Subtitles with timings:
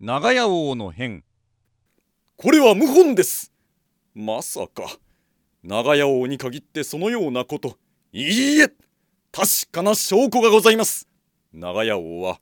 [0.00, 1.24] 長屋王の変。
[2.36, 3.52] これは謀反です。
[4.14, 4.96] まさか。
[5.64, 7.76] 長屋王に限ってそのようなこと。
[8.12, 8.68] いいえ。
[9.32, 11.08] 確かな証拠がございます。
[11.52, 12.38] 長屋王は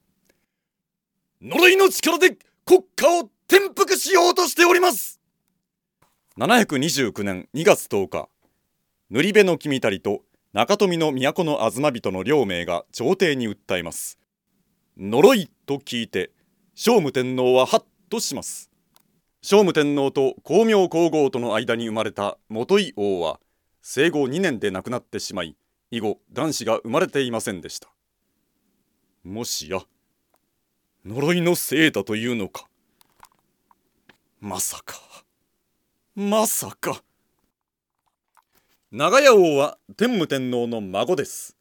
[1.40, 5.18] 呪いの力で国家を転覆しようとしております。
[6.36, 8.28] 729年2月10日
[9.08, 10.20] 塗り部の君たりと
[10.52, 14.18] 中富の都の東人の両名が朝廷に訴えます。
[14.98, 16.32] 呪いと聞いて
[16.78, 18.70] 聖武天皇はハッとします。
[19.40, 23.40] 聖武天皇と光明皇后との間に生まれた元井王は
[23.80, 25.56] 生後2年で亡くなってしまい
[25.90, 27.88] 以後男子が生まれていませんでした。
[29.24, 29.80] もしや
[31.06, 32.66] 呪いのせいだというのか。
[34.38, 34.96] まさか。
[36.14, 37.02] まさか。
[38.92, 41.56] 長屋王は天武天皇の孫です。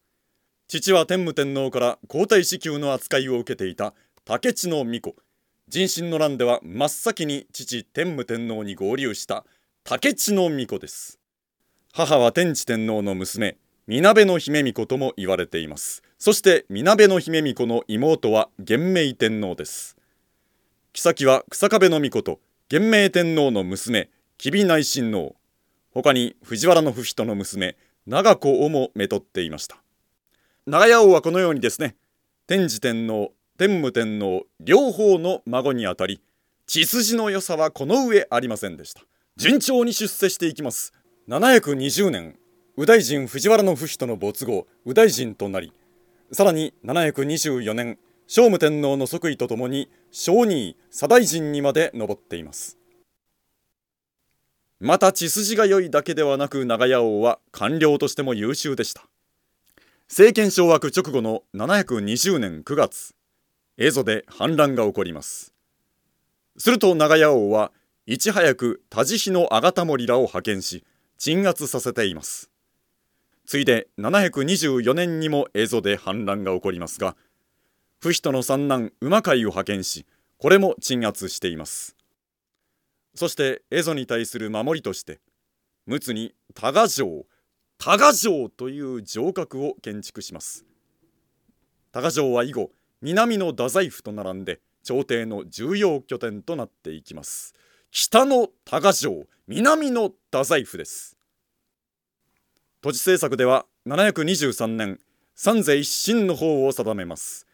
[0.68, 3.94] 父は天武天皇から皇太子級の扱いを受けていた
[4.28, 5.14] 竹地の巫女
[5.68, 9.44] 人心の乱では真っ先に父天武天皇に合流した
[9.84, 11.20] 竹地の巫女です。
[11.92, 16.02] 母は天智天皇の娘みなべの姫巫女とも言われています。
[16.18, 19.96] そしてみなべの姫巫女の妹は元明天皇です。
[20.92, 25.36] 妃は草壁の巫女と元明天皇の娘吉備内親王。
[25.92, 27.76] 他に藤原の不人の娘
[28.08, 29.76] 長子をもめとっていました。
[30.66, 31.94] 長屋王はこのようにですね
[32.48, 36.20] 天智天皇天武天皇両方の孫にあたり
[36.66, 39.00] 血筋の良さはこの上ありませんでした。
[39.38, 40.92] 順調に出世していきます。
[41.28, 42.36] 720年
[42.76, 45.72] 右大臣藤原の不人の没後右大臣となり
[46.32, 52.76] さらに724年聖武天皇の即位とともに小二位左大臣にまで上っています。
[54.80, 59.08] また血筋が良いだけではなく長屋王は官僚としても優秀でした。
[60.08, 63.15] 政権掌握直後の720年9月
[63.78, 65.52] 蝦夷で反乱が起こります。
[66.58, 67.72] すると長屋王は
[68.06, 70.84] いち早く田地比のあ田守らを派遣し
[71.18, 72.50] 鎮圧させています。
[73.44, 77.16] ついで724年にも蝦夷で反乱が起こりますが
[78.00, 80.06] 不人の三男馬飼を派遣し
[80.38, 81.96] これも鎮圧しています。
[83.14, 85.20] そして蝦夷に対する守りとして
[85.86, 87.26] 陸奥に多賀城
[87.78, 90.64] 多賀城という城郭を建築します。
[91.92, 92.70] 多賀城は以後
[93.02, 97.54] 南の太宰府と並んで朝廷の重要拠点となっていきます。
[97.90, 101.16] 北の多賀城南の太宰府です。
[102.80, 104.98] 土地政策では723年
[105.34, 107.46] 三税一新の法を定めます。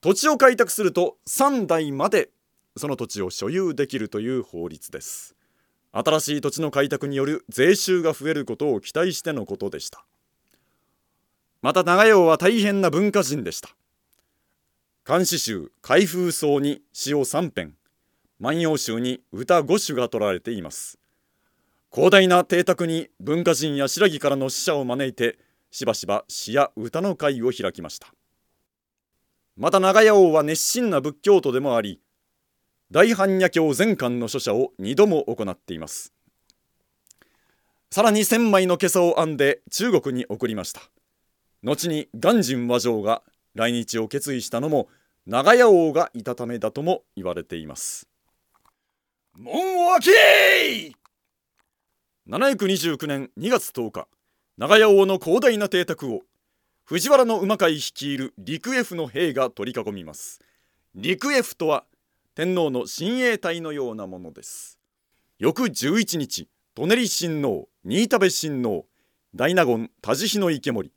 [0.00, 2.30] 土地を開拓すると3代まで
[2.76, 5.34] その土地を所有できるという法律です。
[5.92, 10.04] 新しい土地の開拓による税収が増えることを期待してのことでした。
[11.62, 13.70] また長屋は大変な文化人でした。
[15.08, 17.76] 漢詩集開封奏に詩を3編。
[18.40, 20.98] 万葉集に歌5首が取られています。
[21.90, 25.38] 広大な邸宅に文化人や白木からの使者を招いて
[25.70, 28.08] しばしば詩や歌の会を開きました。
[29.56, 32.02] また長屋王は熱心な仏教徒でもあり
[32.90, 36.12] 大般若経全巻の書写を2度も行っています。
[37.90, 40.82] さらに千枚の袈裟を編んで中国に送りました。
[41.62, 43.22] 後に鑑真和上が
[43.54, 44.88] 来日を決意したのも
[45.30, 48.08] 長屋王がいたためだとも言われています。
[49.36, 50.92] 門を開け
[52.26, 54.08] 729年2月10日
[54.56, 56.22] 長屋王の広大な邸宅を
[56.86, 60.40] 藤原の馬飼率いる陸 F の兵が取り囲みます。
[60.94, 61.84] 陸 F とは
[62.34, 64.78] 天皇の親衛隊のようなものです。
[65.38, 68.86] 翌11日舎人親王新田部親王
[69.34, 70.90] 大納言田地比の池森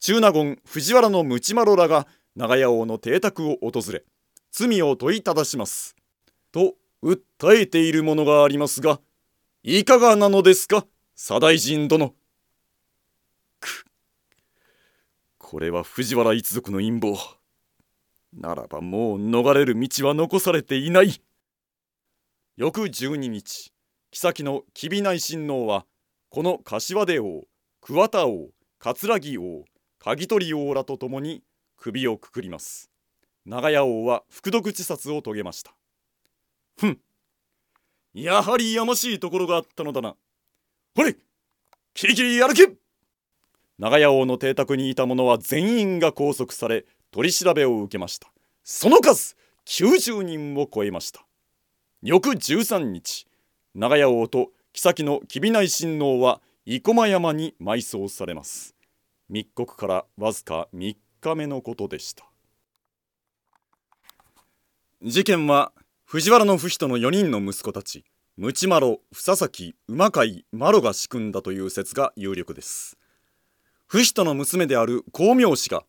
[0.00, 2.06] 中納言藤原の鞭丸らが
[2.36, 4.04] 長屋王の邸宅を訪れ
[4.50, 5.96] 罪を問いただします。
[6.52, 9.00] と訴えているものがありますが
[9.62, 10.86] いかがなのですか
[11.16, 12.14] 左大臣殿。
[13.60, 13.86] く。
[15.38, 17.16] これは藤原一族の陰謀。
[18.32, 21.20] ならばもう逃れる道は残されていない。
[22.56, 23.72] 翌12日
[24.10, 25.86] 妃の吉備内親王は
[26.30, 27.42] この柏出王
[27.80, 29.64] 桑田王桂木王
[29.98, 31.42] 鍵取王らと共に
[31.84, 32.90] 首をくくります
[33.44, 35.74] 長屋王は服毒自殺を遂げました
[36.78, 36.98] ふん
[38.14, 40.14] やはりやましいところがあったのだな。
[40.94, 41.14] ほれ
[41.92, 42.72] キリキリ歩け
[43.78, 48.28] 長屋王の邸宅にいた者は全員が拘束され取り調べを受けました。
[48.62, 51.26] その数90人を超えました。
[52.02, 53.26] 翌13日、
[53.74, 58.74] 長屋王と妃の吉備内親王は生駒山に埋葬されます。
[59.28, 60.96] 密告からわずか3
[61.30, 62.24] 日目のことでした。
[65.02, 65.72] 事件は
[66.04, 68.04] 藤原の不人の4人の息子たち
[68.36, 72.98] ムチマロ、房崎、馬飼、マロが仕組んだという説が有力です。
[73.86, 75.84] 不人の娘である光明氏が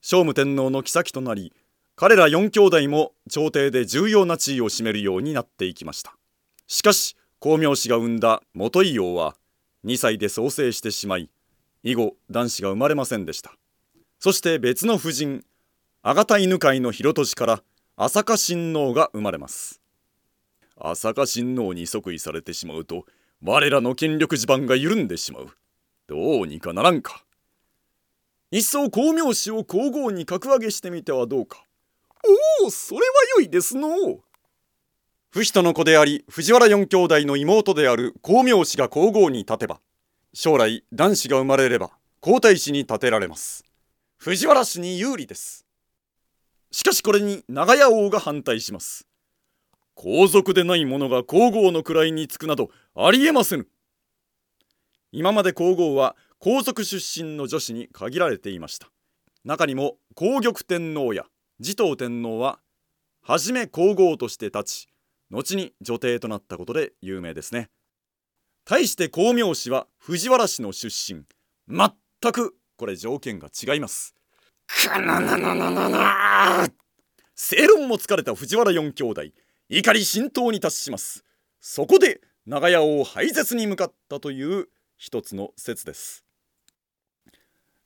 [0.00, 1.52] 聖武天皇の妃となり
[1.94, 6.16] 彼ら4兄弟も朝廷で重要な地位を占めるようになっていきました。
[6.66, 9.36] しかし光明氏が生んだ元井王は
[9.84, 11.30] 2歳で創生してしまい
[11.82, 13.54] 以後男子が生まれませんでした。
[14.18, 15.44] そして別の夫人
[16.02, 17.62] 阿田犬飼の広利から
[17.96, 19.80] 朝香親王が生まれます。
[20.78, 23.06] 朝香親王に即位されてしまうと
[23.42, 25.48] 我らの権力地盤が緩んでしまう。
[26.06, 27.24] どうにかならんか。
[28.50, 31.64] 一層光明氏を皇后に格上げしてみてはどうか。
[32.62, 33.04] おおそれは
[33.38, 33.88] 良いですの。
[35.30, 39.80] 不人の子であり藤原四兄弟の妹である光明氏が皇后に立てば
[40.32, 41.90] 将来男子が生まれれば
[42.20, 43.65] 皇太子に立てられます。
[44.18, 45.66] 藤原氏に有利です。
[46.70, 49.06] しかしこれに長屋王が反対します。
[49.94, 53.66] 皇族でない者が皇后の位につくなどありえませぬ。
[55.12, 58.90] 今まで皇后は皇族出身の女子に限られていました。
[59.44, 61.24] 中にも皇玉天皇や
[61.60, 62.58] 持統天皇は
[63.22, 64.88] 初め皇后として立ち
[65.30, 67.70] 後に女帝となったことで有名ですね。
[68.64, 71.24] 対して光明氏は藤原氏の出身
[71.68, 74.16] 全くこれ条件が違います。
[74.66, 76.68] くなななななな
[77.34, 79.22] 正論も疲れた藤原四兄弟
[79.68, 81.24] 怒り心頭に達します
[81.60, 86.24] そこで長屋を廃絶に向かったという一つの説です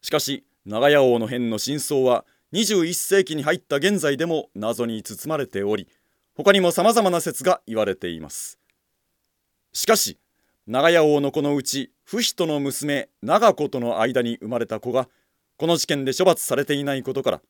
[0.02, 5.88] しかし長屋王の変の真相は21世紀に入った現在でも謎に包まれており
[6.34, 8.58] 他にも様々な説が言われています
[9.72, 10.19] しかし
[10.66, 15.08] 長屋王の子のうち不人の娘長子との間に生まれた子が
[15.56, 17.40] この事件で処罰されていないことから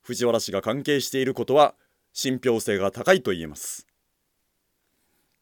[0.00, 1.74] 藤原氏が関係していることは
[2.14, 3.86] 信憑性が高いと言えます。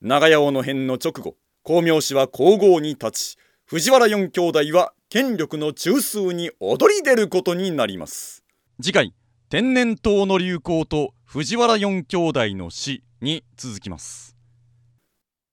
[0.00, 8.43] 長屋王の変の直後光明氏は皇后に立ち藤原四兄弟は権力の中枢に躍り出ることになります。
[8.82, 9.14] 次回
[9.50, 14.38] 天然痘の流行と藤原四兄弟の死に続きます。